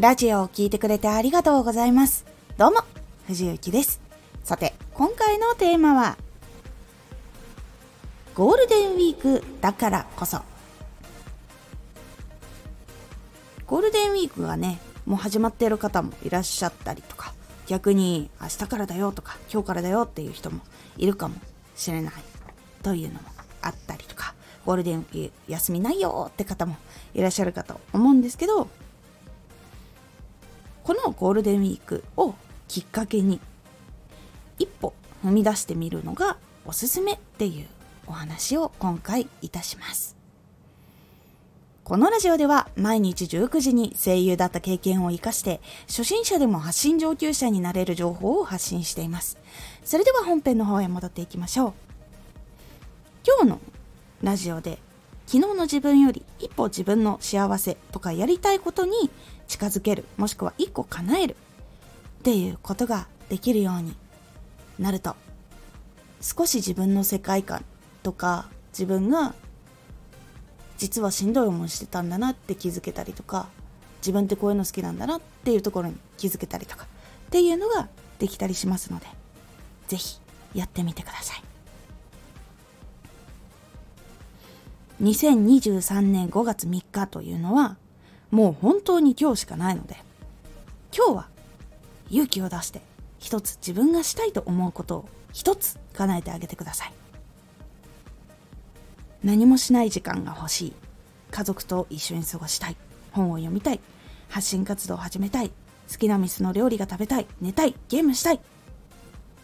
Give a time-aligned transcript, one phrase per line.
[0.00, 2.24] ラジオを聴いてくれてありがとうございます。
[2.56, 2.78] どうも、
[3.26, 4.00] 藤幸です。
[4.42, 6.16] さて、今回のテーマは、
[8.34, 10.40] ゴールデンウィークだからこそ。
[13.66, 17.34] ゴールデンウィークがね、もう始まっている方もいらっしゃったりとか、
[17.66, 20.60] 逆に明日からだよとか、今日からだよっていう人も
[20.96, 21.34] いるかも
[21.76, 22.14] しれない
[22.82, 23.28] というのも
[23.60, 26.76] あったりとか、ゴールデンウィーク休みないよって方も
[27.12, 28.66] いらっしゃるかと思うんですけど、
[30.90, 32.34] このゴールデンウィークを
[32.66, 33.38] きっかけに
[34.58, 34.92] 一歩
[35.24, 37.66] 踏み出してみるのがおすすめっていう
[38.08, 40.16] お話を今回いたします。
[41.84, 49.38] このラジオでは毎日19時に声優だった経験を活かして初心者でも発信上級者になれる情報を発信しています。
[49.84, 51.72] それでは本編の方へ戻っていきましょう。
[53.24, 53.60] 今日の
[54.24, 54.80] ラジオで
[55.30, 59.08] 昨日の自分より一歩自分の幸せとかやりたいことに
[59.50, 61.36] 近づけるもしくは一個叶える
[62.20, 63.96] っていうことができるように
[64.78, 65.16] なると
[66.20, 67.64] 少し自分の世界観
[68.04, 69.34] とか自分が
[70.78, 73.48] 実はしんどい思いしてたんだなって気づけたりとか
[73.96, 77.88] 自分ってこういうの好きなんだなっていうところに気づけたりとかっていうのが
[78.20, 79.06] できたりしますので
[79.88, 80.20] 是非
[80.54, 81.42] やってみてください。
[85.02, 87.78] 2023年5月3日というのは
[88.30, 89.96] もう本当に今日しかないので
[90.96, 91.28] 今日は
[92.10, 92.80] 勇気を出して
[93.18, 96.92] 一つ自分がしたいと思うことを一つ叶えてあげてください。
[99.22, 100.72] 何もしない時間が欲しい。
[101.30, 102.76] 家族と一緒に過ごしたい。
[103.12, 103.80] 本を読みたい。
[104.28, 105.50] 発信活動を始めたい。
[105.90, 107.26] 好きな店の料理が食べたい。
[107.40, 107.74] 寝たい。
[107.88, 108.40] ゲームしたい。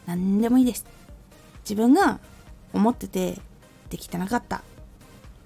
[0.06, 0.86] 何でもいいです。
[1.60, 2.18] 自分が
[2.72, 3.38] 思ってて
[3.90, 4.62] できてなかった。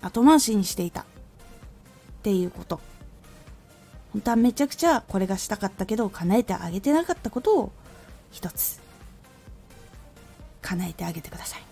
[0.01, 1.01] 後回しにしていた。
[1.01, 1.05] っ
[2.23, 2.81] ていうこと。
[4.13, 7.73] 本当はめちゃくちゃこれがしたかったけど叶えてあげてなかったことを
[8.31, 8.81] 一つ
[10.63, 11.63] 叶えてあげてください。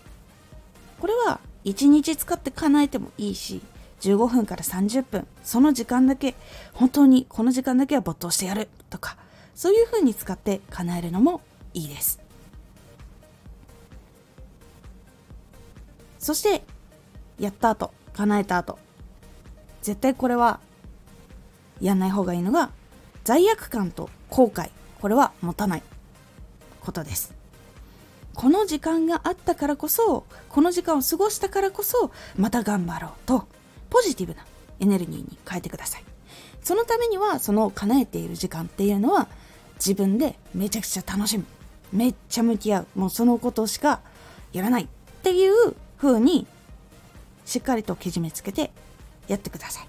[1.00, 3.60] これは1日使って叶えてもいいし
[4.00, 6.34] 15分から30分その時間だけ
[6.72, 9.16] 本当にこの時間だけは没頭してやるとか
[9.54, 11.40] そういうふうに使って叶えるのも
[11.74, 12.20] いいです。
[16.18, 16.64] そして
[17.38, 18.78] やった後叶えた後
[19.82, 20.60] 絶対これは
[21.80, 22.70] やんない方がいいのが
[23.24, 24.70] 罪悪感と後悔。
[25.00, 25.82] これは持たない
[26.80, 27.34] ことです。
[28.34, 33.48] この時間があったからこそこの時間を過ごしたからこそまた頑張ろうと
[33.90, 34.44] ポジティブな
[34.80, 36.04] エネルギーに変えてください。
[36.62, 39.28] そのためにはその叶えている時間っていうのは
[39.76, 41.44] 自分でめちゃくちゃ楽しむ。
[41.92, 42.86] めっちゃ向き合う。
[42.94, 44.00] もうそのことしか
[44.52, 44.86] やらないっ
[45.22, 46.46] ていう風に
[47.44, 48.70] しっかりとけじめつけて
[49.26, 49.88] やってください。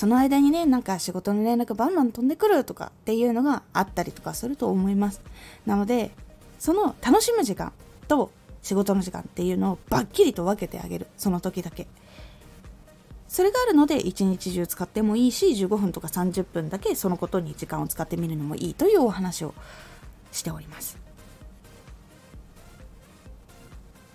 [0.00, 5.20] その間にねなんか仕事の連絡バンバン飛んでくるとかっていうのがあったりとかすると思います。
[5.66, 6.10] なので
[6.58, 7.70] その楽しむ時間
[8.08, 8.30] と
[8.62, 11.06] 仕事の時間っていうのをバッキリと分けてあげる。
[11.18, 11.86] その時だけ。
[13.28, 19.52] それがあるので一日中使ってもいいし15分とか30分だけそのことに時間を使ってみるのもいいというお話を
[20.32, 20.96] しております。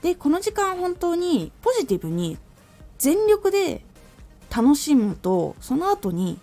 [0.02, 2.40] でこの時間本当にポジティブに
[2.98, 3.84] 全力で
[4.56, 6.40] 楽しむとその後に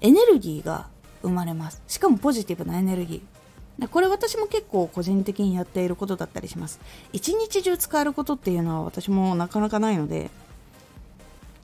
[0.00, 0.88] エネルギーが
[1.22, 1.82] 生まれます。
[1.88, 3.88] しかもポジティブなエネルギー。
[3.88, 6.78] これ私も結構個人的にやっていることだったりします。
[7.12, 10.30] 一日中使えることっていうのは私もなかなかないので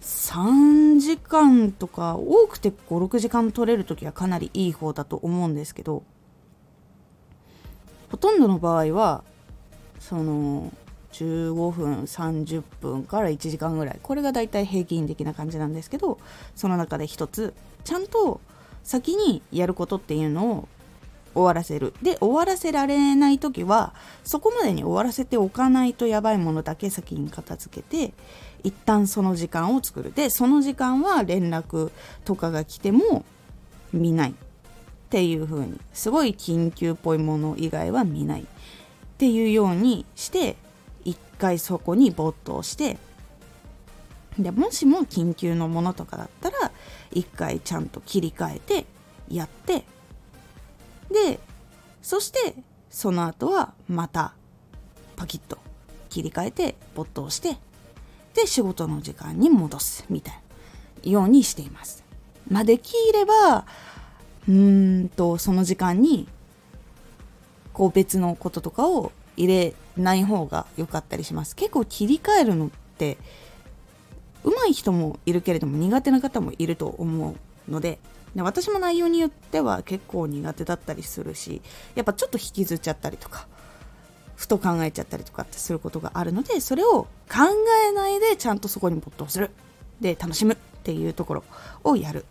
[0.00, 6.02] 3時間とか多くて56時間取れる時はかなりいい方だと思うんですけど
[8.10, 9.22] ほとんどの場合は
[10.00, 10.72] その
[11.24, 13.98] 15分30分から1時間ぐらい。
[14.02, 16.18] これがだいたい平均的な感じなんですけど
[16.54, 17.54] その中で一つ。
[17.84, 18.40] ちゃんと
[18.84, 20.68] 先にやることっていうのを
[21.34, 21.92] 終わらせる。
[22.02, 28.12] で終わらせられない時はそこまでに終わらせておかないとやばいものだけ先に片付けて
[28.64, 30.12] 一旦その時間を作る。
[30.12, 31.90] でその時間は連絡
[32.24, 33.24] とかが来ても
[33.92, 34.34] 見ないっ
[35.10, 35.80] ていう風に。
[35.92, 38.44] すごい緊急っぽいもの以外は見ないっ
[39.18, 40.56] ていうようにして
[41.38, 42.98] 回そこに没頭して
[44.38, 46.70] でもしも緊急のものとかだったら
[47.10, 48.86] 一回ちゃんと切り替えて
[49.28, 49.84] やって
[51.10, 51.40] で
[52.02, 52.54] そして
[52.90, 54.34] その後はまた
[55.16, 55.58] パキッと
[56.08, 57.56] 切り替えて没頭して
[58.34, 60.34] で仕事の時間に戻すみたい
[61.04, 62.04] なようにしています。
[62.48, 63.66] まあ、できれば
[64.48, 66.26] うんとその時間に
[67.72, 71.54] こう別のこととかを入れない方が良かったりします。
[71.56, 73.16] 結構切り替えるのって
[74.44, 77.34] 上手い人もいるけれども苦手な方もいると思
[77.68, 77.98] うので
[78.34, 81.62] で私も内容によっては結構苦手だったりするし
[81.94, 83.46] やっぱちょっと引きずっちゃったりとか
[84.36, 87.44] ふと考えちゃったりとかってすることがあるのでそれを考
[87.88, 89.50] えないでちゃんとそこに没頭する。
[90.00, 91.44] で楽しむっていうところ
[91.82, 92.24] をやる。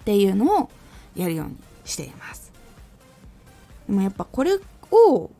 [0.00, 0.70] っていうのを
[1.14, 2.50] やるようにしています。
[3.86, 4.58] でもやっぱこれ
[4.92, 5.30] を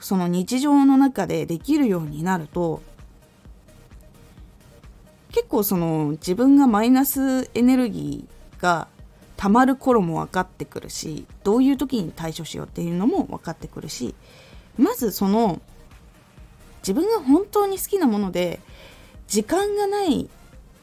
[0.00, 2.82] その日常の中でできるようになると
[5.32, 8.88] 結構その自分がマイナスエネルギーが
[9.36, 14.14] 溜まる頃も分かってくるしどういう時に対処しようっていうのも分かってくるし
[14.78, 15.60] まずその
[16.80, 18.60] 自分が本当に好きなもので
[19.28, 20.28] 時間がない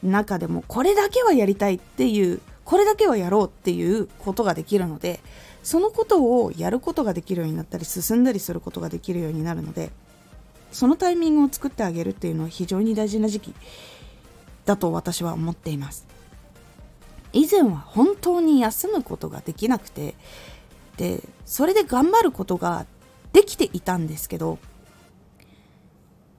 [0.02, 5.20] 中でもこれだけはやりたいっていうこれだけはやろうっていうことができるので
[5.64, 9.90] そのことをやることができるようになったり進んだりすることができるようになるので
[10.70, 13.54] そのタイミングを作ってあげるっていうのは非常に大事な時期
[14.66, 16.06] だと私は思っています。
[17.32, 20.14] 以前は本当に休むことができなくて
[20.96, 22.86] でそれで頑張ることが
[23.32, 24.58] できていたんですけど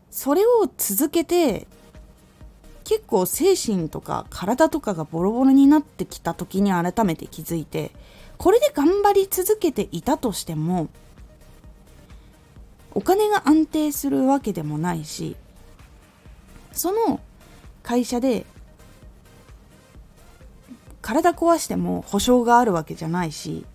[0.10, 1.68] それを続けて
[2.86, 7.92] 結構精神とか体とかがボロボロになってきた時に改めて気づいて
[8.38, 10.90] これで頑張り続けていたとしても
[12.94, 15.36] お金が安定するわけでもないし
[16.72, 17.20] その
[17.84, 18.46] 会社で
[21.02, 23.66] 体壊しても保証があるわけじゃないし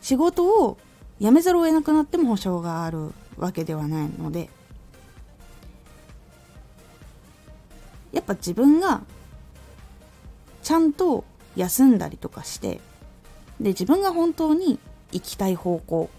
[0.00, 0.78] 仕事を
[1.20, 4.50] 辞めざるを得なくなっても保証があるわけではないので
[8.12, 9.02] やっぱ自分が
[10.62, 11.24] ちゃんと
[11.56, 12.80] 休んだりとかして
[13.60, 14.78] で自分が本当に
[15.12, 16.10] 行きたい方向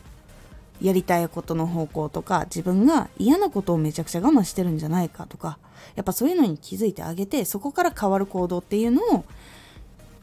[0.82, 5.58] やりたいことの方向とか自分が嫌なことをめちゃくちゃ我慢してるんじゃないかとか
[5.96, 9.26] やっぱそういうのに気づいてあげてそこから変わる行動っていうのを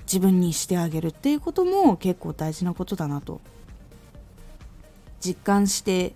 [0.06, 3.40] 自分にしてあげるっていうことも結構大事なことだなと。
[5.20, 6.14] 実感して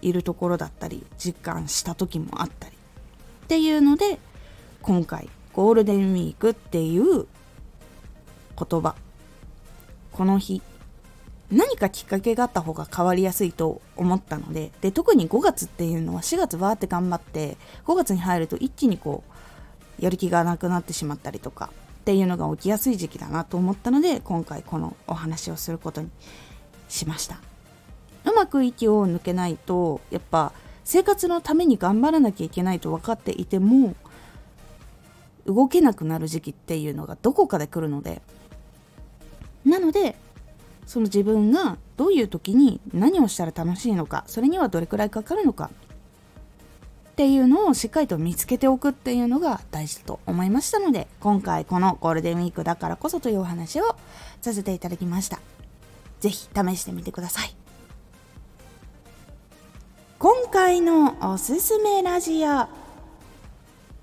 [0.00, 2.74] いるところだったり実感した時もあったり。
[2.74, 4.18] っていうので
[4.80, 7.26] 今回ゴールデンウィークっていう
[8.56, 8.94] 言葉
[10.14, 10.62] この日
[11.50, 19.24] 何かきっかけがあった方が変わりやすいと思ったのでで特に5月っていうのは4月わーって頑張って5月に入ると一気にこ
[20.00, 21.70] うやる気がなくなってしまったりとか
[22.00, 26.10] っていうのが起きやすい時期だなと思ったので今回このお話をすることに
[26.88, 27.40] しました。
[28.24, 30.52] うまく息を抜けないとやっぱ
[30.84, 33.94] 生活のために頑張らなきゃいけないと分かっていても
[35.46, 38.22] 動けなくなる時期っていうのがどこかで来るので
[39.64, 40.16] なので
[40.86, 45.70] その自分がどういう時に何をしたら楽しいのかそれにはどれくらいかかるのか
[47.14, 53.96] っていうのをしっかりと見つけておくっていうのが大事だと思いましたので今回このゴールデンウィークだからこそというお話を
[54.42, 55.38] させていただきました。
[56.20, 57.54] 是非試してみてください。
[60.18, 62.66] 今回のおすすめラジオ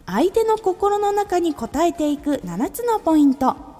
[0.05, 3.70] 相手の心の中に答えていく7つのポイント。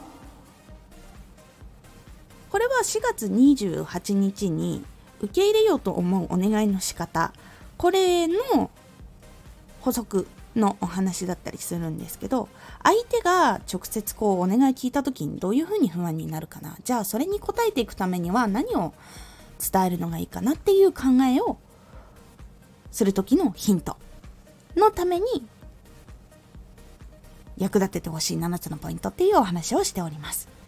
[2.51, 4.83] これは4月28日に
[5.21, 7.31] 受け入れようと思うお願いの仕方
[7.77, 8.69] これの
[9.80, 12.50] 補足のお話だったりするんですけど
[12.84, 18.93] 相手が直接こうお願い聞いた時にどういうふうに不安になるかなじゃあそれに応えていくためには何を
[19.72, 21.58] 伝えるのがいいかなっていう考えを
[22.91, 23.96] する時のヒント
[24.75, 25.25] のために
[27.58, 30.61] 役立ててほしい7つのポイントっていうお話をしております。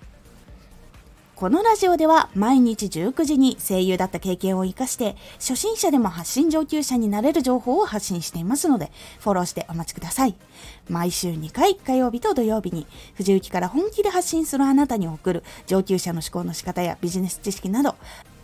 [1.44, 10.36] このラジオでは毎日19時に声優だった経験を活かして初心者でも発信上級者になれる情報を発信していますのでフォローしてお待ちください。
[10.88, 17.96] 毎週2回火曜日と土曜日に藤雪から本気で発信するあなたに送る上級者の思考の仕方やビジネス知識など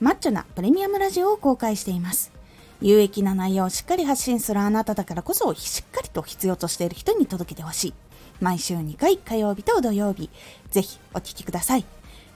[0.02, 2.34] マッチョなプレミアムラジオを公開しています。
[2.82, 7.94] 有益な内容をしっかり発信するあなただからこそしっかりと必要としている人に届けてほしい。
[8.42, 10.30] 毎週2回火曜日と土曜日、
[10.70, 11.99] ぜひお聴きください。